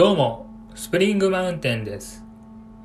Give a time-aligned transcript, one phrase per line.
[0.00, 2.24] どうも、スプリングマウンテンです。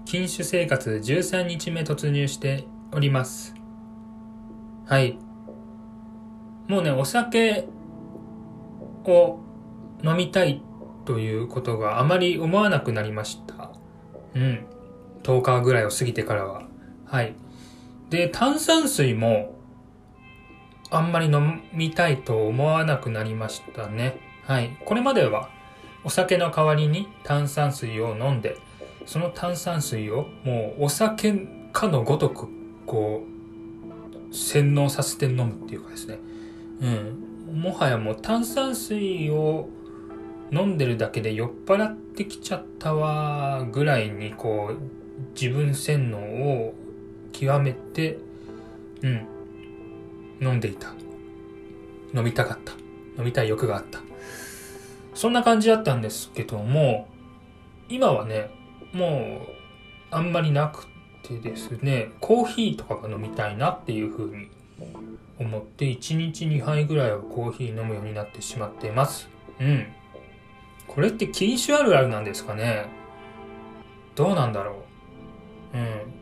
[0.04, 3.55] 禁酒生活13日目突入しております。
[4.86, 5.17] はい。
[6.67, 7.70] もうね、お酒
[9.05, 9.39] を
[10.04, 10.61] 飲みたい
[11.05, 13.71] ということがあまり思わなくなりました。
[14.34, 14.66] うん。
[15.23, 16.63] 10日ぐらいを過ぎてからは。
[17.05, 17.34] はい。
[18.09, 19.55] で、炭酸水も
[20.91, 24.19] あんまり飲みたいと思わなくなりましたね。
[24.43, 24.77] はい。
[24.83, 25.54] これまでは
[26.05, 28.57] お酒の代わりに炭酸水を飲んで、
[29.07, 31.33] その炭酸水をもうお酒
[31.73, 32.47] かのごとく、
[32.86, 33.23] こ
[34.31, 36.19] う、洗脳させて飲むっていうかですね。
[37.49, 37.61] うん。
[37.61, 39.67] もはやもう炭酸水を
[40.52, 44.77] 飲んでるだけで酔っ払ってきちゃったわ、ぐらいにこう、
[45.39, 46.75] 自分洗脳を
[47.31, 48.19] 極めて、
[49.02, 49.27] うん、
[50.39, 50.94] 飲んでいた。
[52.13, 52.73] 飲みたかった。
[53.17, 54.03] 飲みたい欲があった。
[55.16, 57.08] そんな感じだったんですけども、
[57.89, 58.52] 今はね、
[58.94, 59.47] もう、
[60.11, 60.85] あんまりなく
[61.23, 64.49] てですね、コーヒーとかが飲みたいなっていう風に
[65.39, 69.30] 思って、1日2杯ぐらいはコーヒー飲むようになってしまっています。
[69.59, 69.88] うん。
[70.88, 72.86] これって禁酒あるあるなんですかね？
[74.16, 74.83] どうなんだろ
[75.73, 75.77] う？
[75.77, 76.13] うん。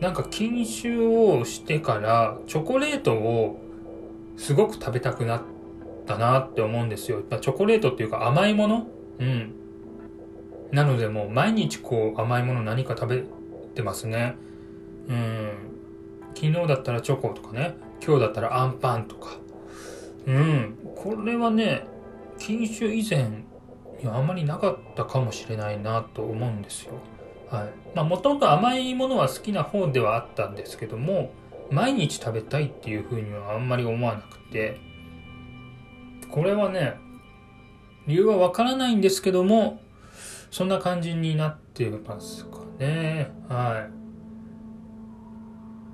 [0.00, 3.60] なんか禁酒をしてから、チョコレートを
[4.36, 5.55] すごく食べたくなって
[6.06, 7.18] たなって思うんですよ。
[7.18, 8.86] やっぱチョコレートっていうか甘いもの？
[9.18, 9.54] うん。
[10.72, 13.24] なのでもう毎日こう甘いもの何か食べ
[13.74, 14.36] てますね。
[15.08, 15.50] うん。
[16.34, 17.76] 昨日だったらチョコとかね。
[18.04, 19.36] 今日だったらアンパンとか。
[20.26, 20.76] うん。
[20.96, 21.86] これはね、
[22.38, 23.44] 禁酒以前
[24.00, 26.94] にはあんまりなかったかもしれないなと思うんですよ。
[27.50, 27.68] はい。
[27.94, 31.30] まあもともと甘いものは好きな方ではあったんですけども、
[31.70, 34.78] 毎日食べたいっていうふうにはあんまり思わなくて、
[36.30, 36.96] これはね、
[38.06, 39.80] 理由はわからないんですけども、
[40.50, 43.30] そんな感じになってますかね。
[43.48, 43.88] は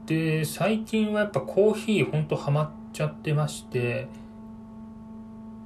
[0.07, 0.09] い。
[0.09, 4.09] で、最近はやっぱコーヒーほんとハマっちゃってまして、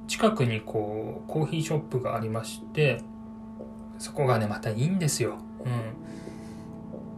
[0.07, 3.01] 近くにこう、コーヒーショップがありまして、
[3.99, 5.37] そこがね、またいいんですよ。
[5.65, 5.71] うん。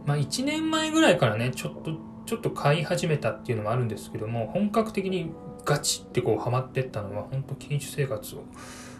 [0.06, 1.92] まあ1年前ぐらいからね、ちょっと、
[2.26, 5.32] ちょっと買い始めたっていうのもあるんですけども、本格的に
[5.64, 8.44] ガチってこうハマってったのは、本当禁酒生活を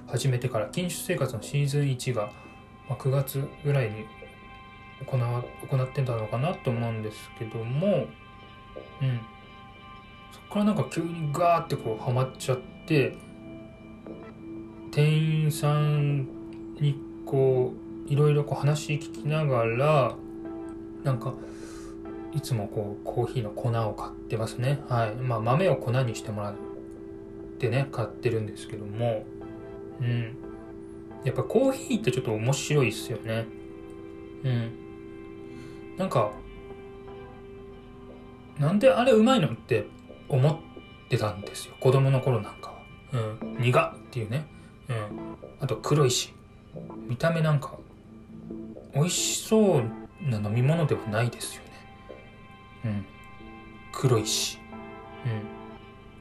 [0.06, 2.31] 始めてから、禁酒生活のシーズン1が、
[2.88, 4.04] ま、9月ぐらいに
[5.06, 8.06] 行わ行ってたのかなと思うんですけども、
[9.00, 9.21] うん。
[10.32, 13.16] そこからなんか急にガーってこうハマっちゃって、
[14.91, 16.27] 店員さん
[16.81, 17.72] にこ
[18.09, 20.15] う、いろいろこう話聞きながら、
[21.04, 21.32] なんか、
[22.32, 24.82] いつもこうコーヒーの粉を買ってますね。
[24.88, 25.14] はい。
[25.16, 26.54] まあ豆を粉にしてもらっ
[27.58, 29.24] てね、買ってるんですけども、
[30.00, 30.36] うん。
[31.24, 33.46] やっぱコーヒーってちょっと面白いっすよね。
[34.44, 34.70] うん。
[35.98, 36.30] なんか、
[38.58, 39.86] なんであれうまいのって
[40.28, 40.58] 思っ
[41.08, 41.74] てたんですよ。
[41.80, 42.82] 子供の頃なんかは。
[43.12, 43.56] うん。
[43.60, 44.47] 苦っていうね。
[44.88, 44.97] うん。
[45.60, 46.32] あと黒いし。
[47.08, 47.76] 見た目なんか、
[48.94, 51.69] 美味しそうな飲み物ではないですよね。
[52.84, 53.04] うん。
[53.92, 54.58] 黒いし。
[55.26, 55.42] うん。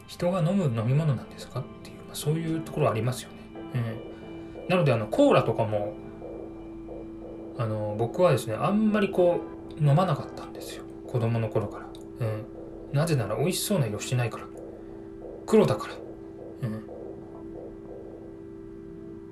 [0.08, 1.60] 人が飲む飲み物なんですか？
[1.60, 3.36] っていう、まあ、そういうところありますよね。
[3.76, 4.68] うん。
[4.70, 5.94] なので、あの、コーラとかも、
[7.58, 9.42] あの、僕はですね、あんまりこ
[9.80, 10.84] う、飲まなかったんですよ。
[11.08, 11.88] 子供の頃から。
[12.28, 12.46] うん。
[12.92, 14.46] なぜなら美味しそうな色してないから。
[15.46, 15.94] 黒だから。
[16.68, 16.88] うん。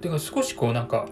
[0.01, 1.07] だから少しこうなんか、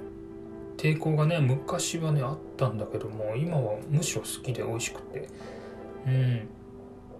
[0.77, 5.27] 抵抗がね、昔はね、あったんだけども、今はむしろ好きで美味しくて。
[6.05, 6.47] うん。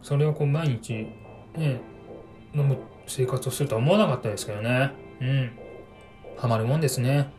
[0.02, 1.08] それをこう毎日、
[1.58, 1.82] ね、
[2.54, 4.92] 飲む生活をするとは思わなかったですけどね。
[5.22, 5.52] うん。
[6.38, 7.30] ハマるもんですね。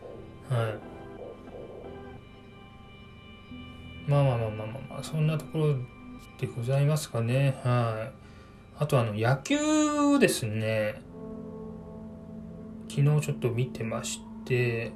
[0.48, 0.96] はい。
[4.10, 5.74] まあまあまあまあまあまあ、そんなところ
[6.38, 7.58] でございますかね。
[7.64, 8.26] はい。
[8.78, 11.02] あとあの、野球ですね。
[12.88, 14.92] 昨日ちょっと見てまして、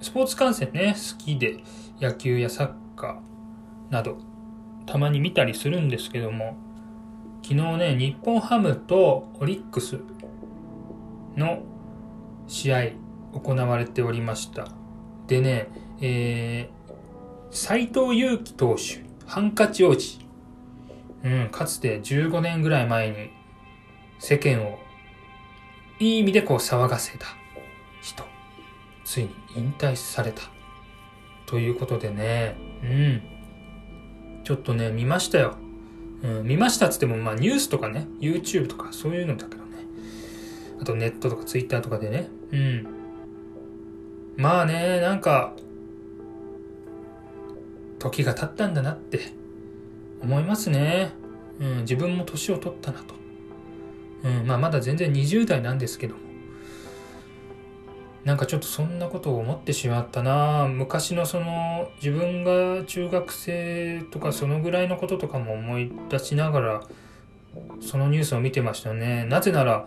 [0.00, 1.58] スポーツ観戦ね、好きで、
[2.00, 4.18] 野球やサッカーなど、
[4.90, 6.56] たまに見たりするんですけども、
[7.42, 10.00] 昨日ね、日本ハムとオリックス
[11.36, 11.62] の
[12.48, 12.90] 試合
[13.32, 14.66] 行われておりました。
[15.28, 15.68] でね、
[16.00, 20.18] えー、斎藤佑樹投手、ハンカチ王子。
[21.22, 23.30] うん、かつて15年ぐらい前に
[24.18, 24.78] 世間を
[26.00, 27.26] いい意味でこう騒がせた
[28.02, 28.24] 人。
[29.04, 30.42] ついに引退された。
[31.46, 33.39] ということでね、うん。
[34.50, 35.58] ちょっとね、見ましたよ。
[36.24, 39.86] うん、見ましたっつっても、まあニュースとかね、YouTube とかそういうのだけどね。
[40.80, 42.28] あとネットとか Twitter とかでね。
[42.50, 42.86] うん。
[44.36, 45.54] まあね、なんか、
[48.00, 49.20] 時が経ったんだなって
[50.20, 51.12] 思いますね。
[51.60, 53.14] うん、自分も年を取ったなと。
[54.24, 56.20] うん、まあまだ全然20代なんですけども。
[58.24, 60.66] なんかちょっとそんなことを思ってしまったな。
[60.68, 66.82] 昔のその自分が中学生とかそのぐらいのこととかも思い出しながら
[67.80, 69.24] そのニュースを見てましたね。
[69.24, 69.86] なぜなら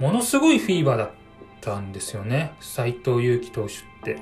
[0.00, 1.10] ものすごいフィーバーだっ
[1.60, 2.52] たんですよね。
[2.60, 4.20] 斎藤佑樹投手って、うん、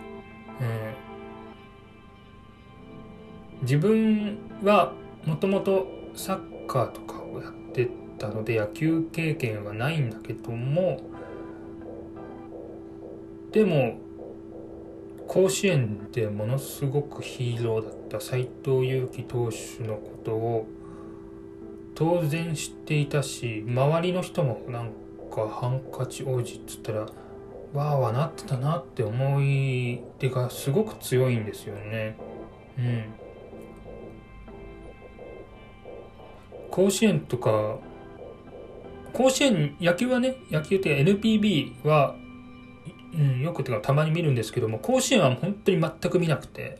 [3.62, 4.92] 自分は
[5.24, 7.88] もともとサッカーとかをやって
[8.18, 11.00] たので野球経験はないんだけども
[13.56, 13.96] でも
[15.26, 20.66] 甲子園でものすごくヒーローだった斎藤佑樹投手のことを
[21.94, 24.90] 当然知っていたし周りの人もなん
[25.34, 32.18] かハンカチ王子っつったらわーわーなってたなって思い出がすごく強いんですよね。
[32.78, 33.04] うん。
[36.70, 37.78] 甲子園とか
[39.14, 42.16] 甲子園野球はね野球って NPB は
[43.16, 46.78] うん、よくてかたまに見るんですけども、甲子園は本当に全く見なくて、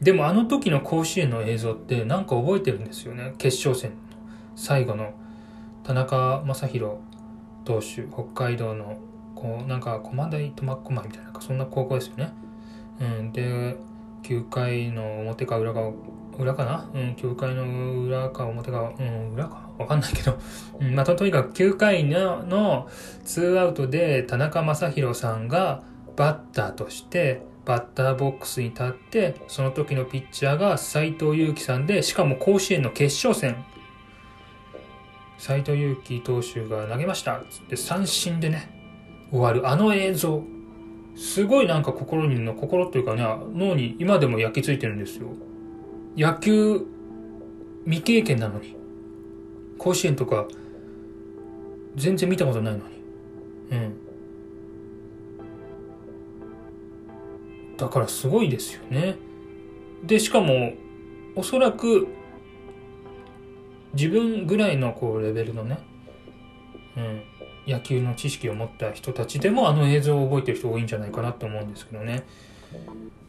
[0.00, 3.34] でもあの時の甲子園の映像ってなんか覚えてるんですよね。
[3.38, 3.96] 決勝戦の
[4.56, 5.12] 最後の
[5.84, 7.00] 田中将大
[7.64, 8.98] 投手、北海道の、
[9.34, 12.32] こう、なんか駒大苫小牧みたいな、そんな高校ですよね。
[13.00, 13.76] うん、で、
[14.22, 15.90] 9回の表か裏か、
[16.38, 16.90] 裏かな？
[16.94, 20.38] うん、9回の裏か表か、うん、裏かわかんないけど、
[20.80, 22.88] うん、まあ、とにかく9回のの
[23.24, 25.82] 2アウトで田中将大さんが
[26.16, 33.64] バッターとしてバッターボックスに立ってその時のピッチャーが斎藤佑樹さんでしかも甲子園の決勝戦。
[35.38, 37.40] 斎藤佑樹投手が投げました。
[37.48, 38.70] つって三振でね
[39.30, 39.68] 終わる。
[39.68, 40.42] あの映像。
[41.14, 43.22] すごいなんか心にの心というかね
[43.52, 45.28] 脳に今でも焼き付いてるんですよ。
[46.16, 46.86] 野球
[47.84, 48.77] 未経験なのに。
[49.78, 50.46] 甲子園とか
[51.96, 52.84] 全然見たことないのに。
[53.70, 54.08] うん。
[57.76, 59.16] だからすごいですよね。
[60.04, 60.72] でしかも
[61.36, 62.08] おそらく
[63.94, 65.78] 自分ぐらいのこうレベルのね、
[66.96, 67.22] うん、
[67.66, 72.24] 野球の知識を持った人たちでもあの映像を覚えてる人多いんじゃないかなと思うんですけどね。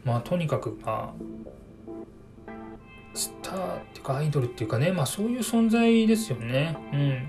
[0.04, 1.90] まあとにかくまあ
[3.14, 6.76] スターっていうかアイドルっていうかね、まあそういう存在ですよね。
[6.92, 7.28] うん。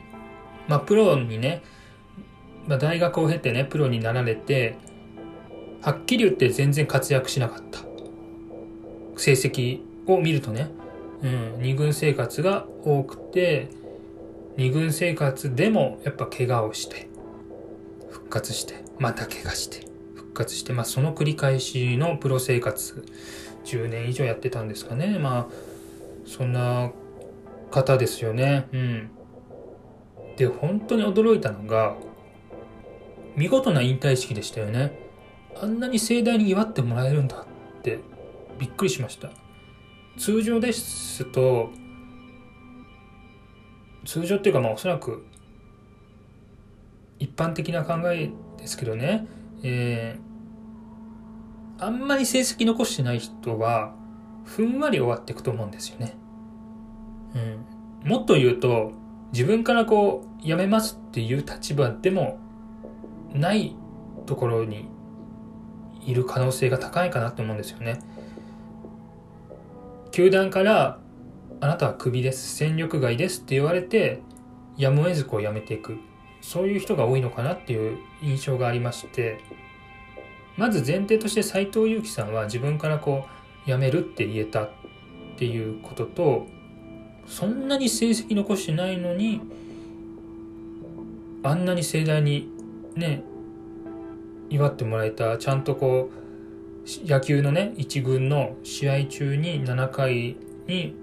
[0.68, 1.64] まあプロにね、
[2.68, 4.78] まあ、大学を経てね、プロになられて、
[5.82, 7.80] はっきり言って全然活躍しなかった。
[9.18, 10.70] 成績を見るとね、
[11.24, 13.70] うん、二軍生活が多くて、
[14.58, 17.10] 二軍生活でもやっぱ怪我をして、
[18.10, 23.04] 復活して、また怪我して、復活して、まあその繰り返しのプロ生活、
[23.66, 25.18] 10年以上やってたんですかね。
[25.20, 25.71] まあ
[26.32, 26.92] そんな
[27.72, 28.70] 方ですよね。
[28.72, 29.10] うん。
[30.38, 31.98] で、本当に驚いたのが、
[33.36, 34.98] 見事な引退式でしたよね。
[35.62, 37.46] あんなに盛大に祝ってもらえるんだ
[37.80, 38.00] って
[38.58, 39.30] びっくりしました。
[40.18, 41.70] 通常ですと、
[44.06, 45.26] 通常っていうかまあおそらく
[47.20, 49.28] 一般的な考えですけどね、
[49.64, 53.94] えー、あんまり成績残してない人は
[54.46, 56.21] ふんわり終わっていくと思うんですよね。
[57.36, 58.10] うん。
[58.10, 58.92] もっと言うと、
[59.32, 62.40] 自分からこう、辞めますっていう立場でも
[63.34, 63.76] ない
[64.26, 64.90] ところに
[66.06, 68.00] いる可能性が高いかなと思うんですよね。
[70.12, 71.00] 球団から
[71.62, 74.22] あなたはクビです、戦力外ですって言われて、
[74.78, 75.98] やむを得ずこう辞めていく。
[76.42, 79.40] そういう人が多いのかなっていう印象がありまして、
[80.58, 83.26] まず前提として斎藤佑樹さんは自分からこ
[83.66, 84.70] う辞めるって言えたっ
[85.38, 86.48] ていうことと、
[87.28, 89.42] そんなに成績残してないのに
[91.44, 92.50] あんなに盛大に
[92.96, 93.24] ね
[94.50, 96.22] 祝ってもらえたちゃんとこう
[97.08, 100.36] 野球のね1軍の試合中に7回
[100.68, 100.96] に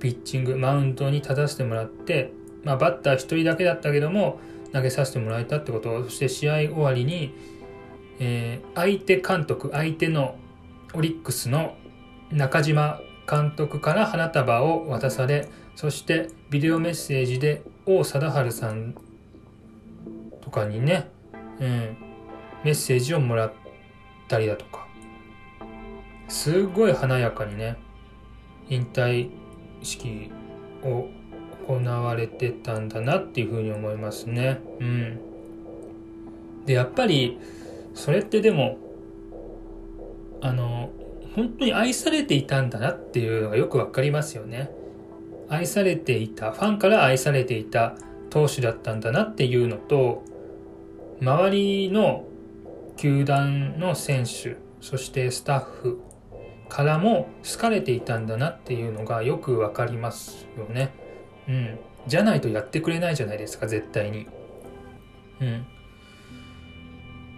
[0.00, 2.32] ピッチングマウンドに立たせてもらって、
[2.64, 4.40] まあ、バッター1人だけだったけども
[4.72, 7.32] 投げさせてもらえたってことそして試合終わりに、
[8.18, 10.36] えー、相手監督相手の
[10.94, 11.76] オリックスの
[12.30, 18.94] 中島監督から花束を渡されそしてビデオメッセージで王貞治さん
[20.40, 21.10] とかにね、
[21.60, 21.96] うん、
[22.64, 23.52] メッセージをもらっ
[24.28, 24.86] たりだとか
[26.28, 27.76] すごい華やかにね
[28.68, 29.30] 引退
[29.82, 30.30] 式
[30.82, 31.08] を
[31.66, 34.60] 行われてたんだなっていうふうに思いますね。
[34.80, 35.20] うん。
[36.64, 37.38] で、やっぱり、
[37.94, 38.78] それってでも、
[40.40, 40.90] あの、
[41.36, 44.70] 本当に愛されていたんだなっていうのがよくわかりますよね。
[45.48, 47.94] 愛されていた、ファンから愛されていた
[48.30, 50.24] 投手だったんだなっていうのと、
[51.20, 52.24] 周りの
[52.96, 56.00] 球団の選手、そしてスタッフ
[56.70, 60.94] からも好かれていたんだなっていうのがよくわかりますよね。
[61.48, 61.78] うん。
[62.06, 64.26] じゃないとやってくれないじゃないですか、絶対に。
[65.40, 65.66] うん。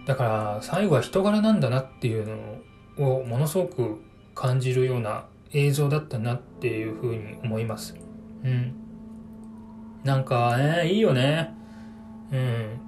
[0.05, 2.68] だから最後は人柄なんだなっていうのを
[2.99, 4.01] をものすごく
[4.35, 7.95] 感じるような映像だったなっていうふうに思います。
[8.43, 8.73] うん。
[10.03, 11.53] なんかね、いいよね。
[12.31, 12.79] うん。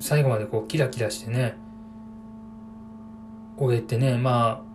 [0.00, 1.56] 最後までこうキラキラしてね、
[3.56, 4.68] 終えてね、まあ、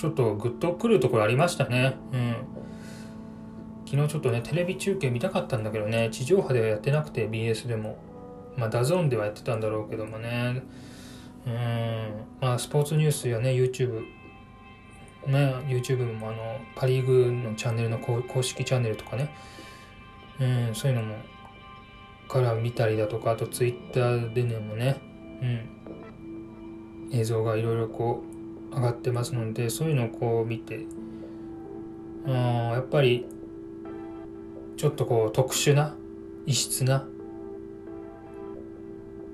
[0.00, 1.96] ちょっとグッとくるところありましたね。
[2.12, 2.36] うん。
[3.86, 7.98] 昨日ちょっとね、テレビ中継見たかったんだけどね、地上波ではやってなくて、BS でも。
[8.56, 10.62] まあ、 DAZN ではやってたんだろうけどもね。
[11.46, 11.52] うん。
[12.40, 14.02] まあ、スポーツニュースやね、YouTube。
[15.26, 19.30] ね、YouTube もあの、パリーグのチャンネルの公式チャンネルとかね。
[20.40, 21.16] うん、そういうのも、
[22.28, 25.00] から見たりだとか、あと Twitter でねもね、
[25.42, 27.10] うん。
[27.12, 28.22] 映像がいろいろこ
[28.70, 30.86] う、上がってますので、そういうのをこう見て、
[32.26, 33.26] うん、やっぱり、
[34.76, 35.94] ちょっとこう特殊な
[36.46, 37.06] 異質な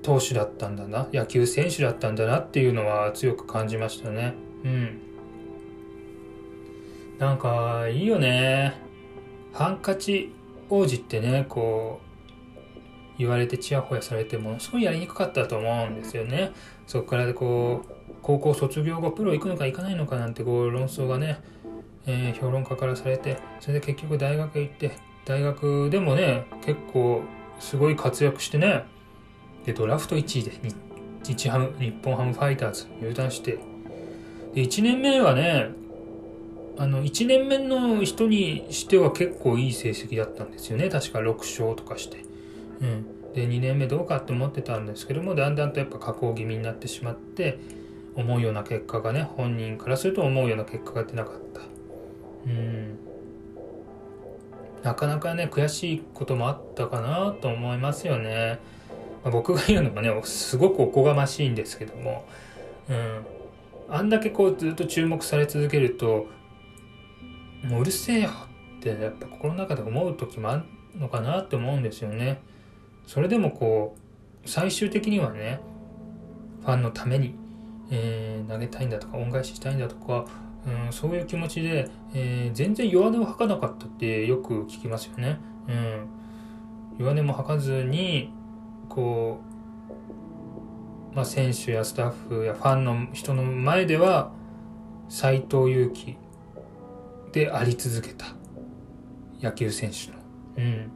[0.07, 4.35] 投手だったんだな野球選手だったんだなっていうのは強く感じましたね。
[4.63, 5.01] うん。
[7.19, 8.73] なんかいいよね。
[9.51, 10.33] ハンカチ
[10.69, 16.53] 王子ってねこう言われてちやほやされてものすごいやりにくかったと思うんですよね。
[16.87, 21.41] そこからでこう高校卒業後プロ行くのか行かないのかなんてこう論争がね、
[22.05, 24.91] えー、評論家からされてそれで結局大学へ行って
[25.25, 27.23] 大学でもね、結構
[27.59, 28.85] すごい活躍してね、
[29.67, 30.51] で、ドラフト1位で
[31.27, 33.59] 日ハム、日本ハムファイターズ入団して、
[34.55, 35.71] で、1年目はね、
[36.77, 40.87] あの、1年目の人にしては結構いい成績だったんですよね。
[40.87, 42.23] 確か6勝とかして。
[42.79, 43.33] うん。
[43.33, 47.59] で、2年目どうかって思ってたんですけども、だんだんとやっぱ下降気味になってしまって、
[48.15, 51.61] 思うような結果がね、本人からすると思うような結果が出なかった。
[52.45, 52.97] うん。
[54.81, 58.59] なかなかね、悔しいこともあったかなと思いますよね。
[59.23, 62.25] まあ、僕が言うのもね、すごくおこがましいんですけども、
[62.89, 63.25] うん。
[63.89, 66.27] あんだけこうずっと注目され続けると、
[67.63, 68.29] もううるせえよ
[68.77, 70.63] ってやっぱ心の中で思う時もある
[70.99, 72.41] のかなって思うんですよね。
[73.05, 73.95] それでもこ
[74.45, 75.59] う、最終的にはね、
[76.61, 77.35] ファンのために、
[77.89, 80.25] えー、投げたいんだとか、恩返ししたいんだとか、
[80.65, 85.39] うん、そういう気持ちで、えー、全然弱音を吐かなかったってよく聞きますよね。
[85.69, 86.07] うん、
[86.99, 88.33] 弱音も吐かずに
[88.89, 89.39] こ
[91.11, 94.31] う、まあ、選手やスタッフやファンの人の前では
[95.09, 96.17] 斎藤佑樹
[97.31, 98.27] であり続けた
[99.41, 100.17] 野球選手の。
[100.57, 100.91] うん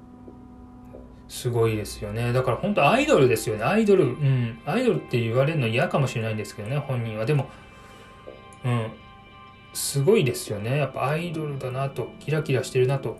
[1.31, 2.33] すごいですよね。
[2.33, 3.63] だから本当アイドルですよね。
[3.63, 4.59] アイドル、うん。
[4.65, 7.25] アイドルって言われるの嫌かもしれないんですけどね、本人は。
[7.25, 7.49] でも、
[8.65, 8.91] うん。
[9.73, 10.77] すごいですよね。
[10.77, 13.17] やっぱアイドルだなと、キラキラしてるなと。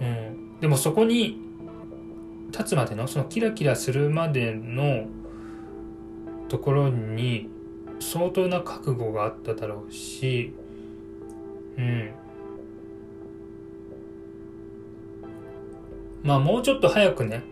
[0.00, 0.58] うん。
[0.58, 1.38] でもそこに
[2.52, 5.06] 立つまでの、そのキラキラするまでの
[6.48, 7.48] ところに
[7.98, 10.54] 相当な覚悟があっただろうし、
[11.76, 12.10] うん。
[16.22, 17.42] まあもうちょっと早くね、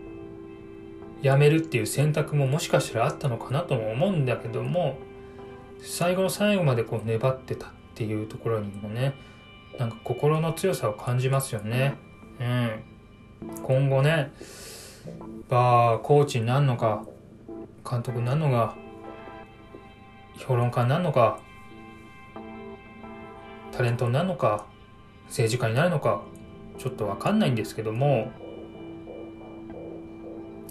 [1.21, 4.97] やめるっていう選択ももしかしたらあったのかなとも思うんだけども、
[5.81, 9.13] 最後の最後までこう粘ってたっていうところにもね
[9.77, 11.95] なんか心の強さを感じますよね
[12.39, 12.83] うん
[13.63, 14.31] 今後ね
[15.49, 17.05] バーコーチになるのか
[17.89, 18.75] 監督になるのか
[20.37, 21.39] 評論家になるのか
[23.71, 24.65] タレントになるのか
[25.27, 26.21] 政治家になるのか
[26.77, 28.31] ちょっとわかんないんですけども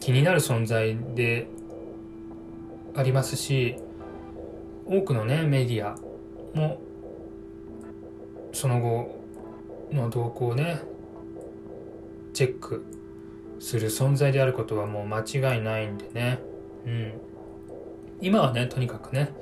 [0.01, 1.47] 気になる存在で
[2.95, 3.77] ありますし
[4.87, 5.97] 多くのねメディア
[6.59, 6.81] も
[8.53, 9.21] その後
[9.93, 10.83] の動向をね
[12.33, 12.85] チェック
[13.61, 16.40] する存在であることはもう間違いないんでね
[16.85, 17.12] うん
[18.21, 19.33] 今はねとにかくね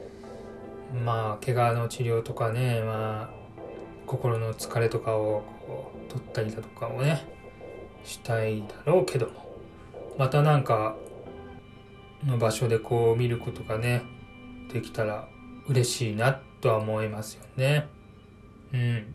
[1.04, 3.38] まあ怪我の治療とかねまあ
[4.06, 7.26] 心の疲れとかをこう取ったりだとかをね
[8.04, 9.48] したいだろうけども
[10.18, 10.96] またなんか
[12.26, 14.02] の場所でこう見ることがね
[14.72, 15.28] できたら
[15.68, 17.86] 嬉しいなとは思いますよね。
[18.72, 19.14] うん。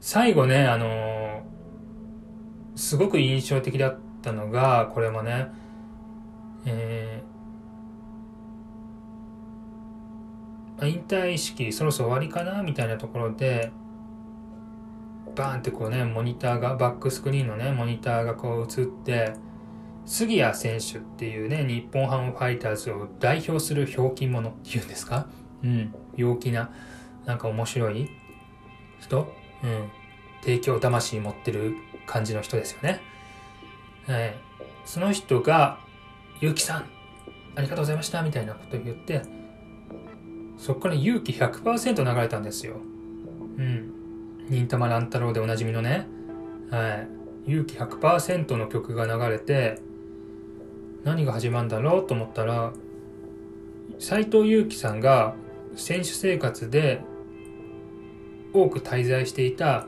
[0.00, 1.23] 最後ね、あのー、
[2.74, 5.48] すごく印象的だったのが、これもね、
[6.66, 7.34] えー
[10.82, 13.70] 引退式そろそろ終わりかなみたいなところで
[15.34, 19.32] バーンってこうねモニターがバックスクリーンのねモニターがこう映って
[20.04, 25.28] 杉谷選手っていうね日本ハムファイターズを代表するひょうきん者っていうんですか？
[25.62, 26.70] うん陽気な
[27.24, 28.10] なんか面白い
[29.00, 29.32] 人？
[29.62, 29.88] うん。
[30.42, 31.76] 提供魂持ってる
[32.06, 33.00] 感じの人ですよね。
[34.06, 34.34] はい。
[34.84, 35.78] その人が
[36.40, 36.84] 「結城さん
[37.56, 39.22] ありがとうございました」みたいなことを言って
[40.58, 42.76] そこから勇気100%流れたんですよ。
[43.58, 43.92] うん。
[44.48, 46.06] 忍たま乱太郎でおなじみのね。
[46.70, 47.06] は
[47.46, 47.50] い。
[47.50, 49.78] 勇気100%の曲が流れて
[51.04, 52.72] 何が始まるんだろうと思ったら
[53.98, 55.34] 斎藤佑樹さんが
[55.76, 57.02] 選手生活で
[58.52, 59.86] 多く滞在していた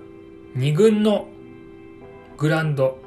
[0.57, 1.29] 2軍の
[2.37, 2.99] グラウンド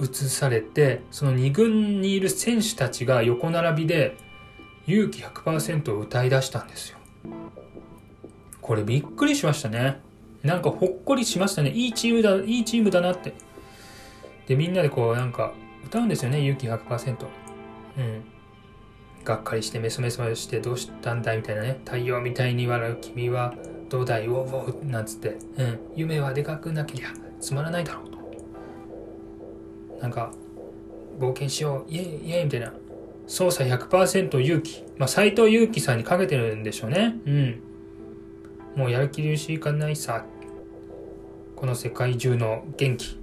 [0.00, 4.16] 移されてその2軍にいる選手たちが横並びで
[4.86, 6.98] 勇気100%を歌い出したんですよ。
[8.60, 10.00] これびっくりしましたね。
[10.42, 11.70] なんかほっこりしましたね。
[11.70, 13.34] いいチームだいいチームだなって。
[14.46, 16.40] でみんなでこうなんか歌うんですよね。
[16.40, 17.26] 勇気100%
[17.98, 18.24] うん。
[19.24, 21.80] がっかりしてメソメソしてどうしたんだいみたいなね。
[21.84, 22.98] 太陽みたいに笑う。
[23.00, 23.54] 君は
[23.88, 24.26] どうだい？
[24.26, 25.38] ウォーウォーなんつって。
[25.56, 25.78] うん。
[25.94, 27.08] 夢はでかくなけりゃ
[27.40, 28.13] つまらないだろう
[30.04, 30.30] なんか
[31.18, 31.90] 冒険しよう。
[31.90, 32.74] イエイイエイみたいな。
[33.26, 34.84] 操作100%勇気。
[34.98, 37.16] まあ斎藤佑樹さんにかけてるんでしょうね。
[37.24, 37.62] うん。
[38.76, 40.26] もうやる気粒子いかないさ。
[41.56, 43.18] この世界中の元気。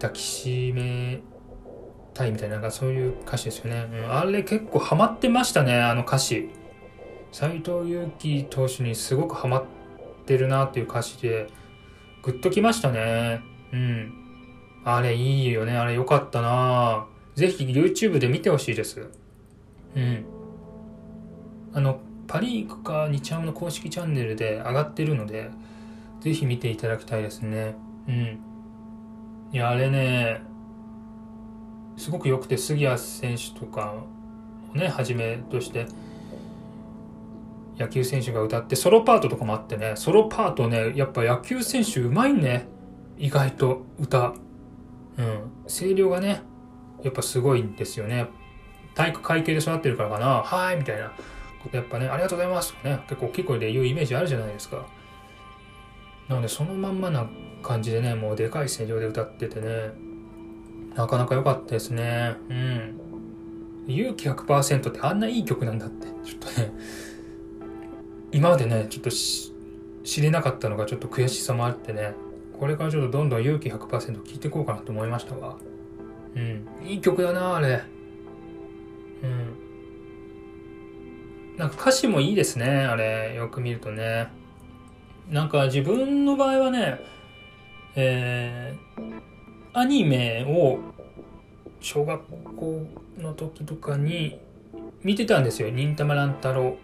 [0.00, 1.20] 抱きしめ
[2.12, 6.50] たいみたいななんかそういう歌詞ですよね、うん、あれ結構ハマってましたねあの歌詞。
[7.30, 9.64] 斎藤佑樹投手にすごくハマっ
[10.26, 11.46] てるなっていう歌詞で
[12.24, 13.42] グッときましたね。
[13.72, 14.25] うん。
[14.88, 15.76] あれいいよね。
[15.76, 17.08] あれよかったな。
[17.34, 19.10] ぜひ YouTube で見てほしいです。
[19.96, 20.24] うん。
[21.74, 25.50] あのパリークか日ハムの公式チャンネルで上がってるので
[26.20, 27.74] ぜひ見ていただきたいですね。
[28.06, 28.38] うん。
[29.52, 30.40] いやあれね
[31.96, 33.92] すごく良くて杉谷選手とか
[34.72, 35.86] をねはじめとして
[37.76, 42.68] 野球選手が歌ってソロパートとかもあってねソロパートねやっぱ野球選手うまいね。
[43.18, 44.34] 意外と歌。
[45.18, 45.52] うん。
[45.66, 46.42] 声量がね
[47.02, 48.26] やっぱすごいんですよね。
[48.94, 51.12] 体育会系で育ってるからかなはいみたいな
[51.62, 54.86] ことやっぱねありがとうございますとかね結構大きい声で言うイメージあるじゃないですか。
[56.28, 57.26] なのでそのまんまな
[57.62, 59.90] 感じでねもうでかい声量で歌っててね
[60.94, 62.36] なかなか良かったですね。
[62.48, 63.00] うん。
[63.86, 66.72] 勇気100%ってあんないい曲なんだってちょっとね。
[68.32, 72.14] 今までねちょっと知れなかったのがちょっと悔しさもあってね。
[72.58, 75.56] これからちょっとどんどん勇気100%聴いていこうかなと思いましたわ。
[76.34, 76.66] うん。
[76.84, 77.82] いい曲だなあれ。
[79.22, 79.56] うん。
[81.56, 83.34] なんか歌詞もいいですねあれ。
[83.34, 84.28] よく見るとね。
[85.30, 87.00] なんか自分の場合はね
[87.96, 89.20] えー、
[89.72, 90.78] アニメを
[91.80, 92.22] 小学
[92.54, 92.86] 校
[93.18, 94.38] の時とかに
[95.02, 96.76] 見てたんですよ「忍たま乱太郎」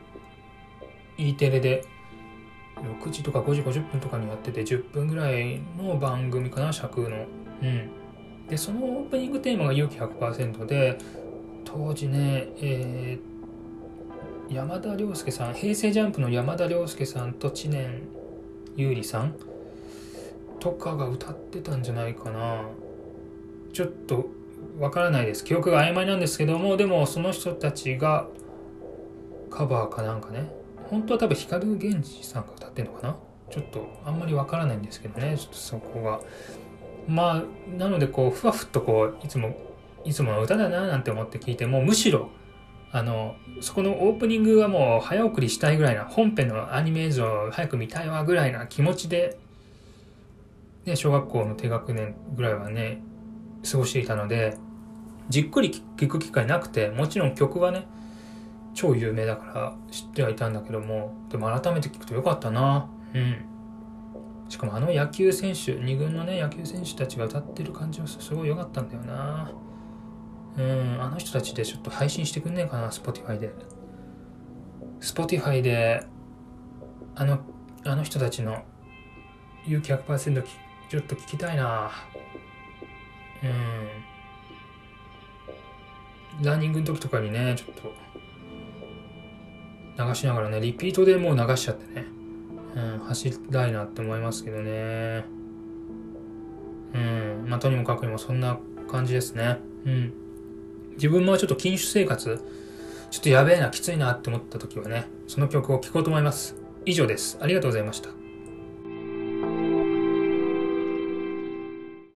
[1.19, 1.85] E テレで。
[2.83, 7.27] 6時とか5時50分とかにやってて10分ぐらいの番組かな尺の。
[7.63, 7.91] うん。
[8.49, 10.99] でそのオープニングテーマが勇気100%で
[11.65, 18.03] 当時ねえー、山田涼介さん平成ジャンプの山田涼介さんと知念
[18.77, 19.35] 優里さん
[20.59, 22.63] とかが歌ってたんじゃないかな。
[23.73, 24.29] ちょっと
[24.79, 25.45] わからないです。
[25.45, 28.29] 記憶が曖昧なんですけどもでもその人たちが
[29.51, 30.62] カバーかなんかね。
[30.93, 33.17] 本当は多分光源氏さんが歌ってんのかな？
[33.51, 35.39] ちょっとあんまりわからないんですけどね。
[35.39, 36.21] ちょっとそこが
[37.09, 39.57] まあなのでこうふわふっとこういつも
[40.05, 42.29] いつもの歌だななんて思って聞いてもむしろ
[42.91, 49.39] あのそこのオープニングはもう早送りしたいぐらいな本編のアニメ映像早く見たいわぐらいな気持ちで、
[50.85, 53.01] ね、小学校の低学年ぐらいはね
[53.71, 54.59] 過ごしていたので
[55.31, 57.87] じっくり聴く機会なくてもちろん曲はね
[58.75, 62.89] 超有名だから知ってはいたんだけどもでも改めて聞くとよかったな。
[63.15, 63.45] うん。
[64.49, 69.53] しかもあの野球選手2軍のね野球選手たちが歌ってる感じはすごい良かったんだよな。
[70.57, 73.53] うんあの人たちでちょっと配信してくんねえかな Spotify で。
[75.01, 76.05] Spotify で
[77.15, 77.41] あの
[77.85, 78.63] あの人たちの
[79.67, 80.43] 勇気100%
[80.89, 81.91] ちょっと聞きたいな。
[83.43, 83.47] う
[86.41, 86.45] ん。
[86.45, 87.93] ランニングの時とかにねちょっと
[89.99, 92.07] 流しながらねリピートでもう流しちゃってね、
[92.77, 95.25] うん、走りたいなって思いますけどね
[96.95, 98.59] うんまあとにもかくにもそんな
[98.91, 100.13] 感じですねうん
[100.93, 102.43] 自分もちょっと禁酒生活
[103.13, 106.57] ちょっとやべえな、きついなって思った時はね、その曲を聴こうと思います。
[106.87, 107.37] 以上です。
[107.43, 108.22] ありがとうございました。